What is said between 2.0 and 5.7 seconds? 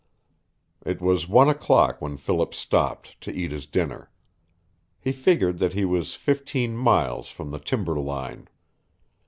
when Philip stopped to eat his dinner. He figured